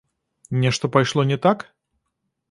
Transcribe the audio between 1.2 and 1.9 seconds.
не так?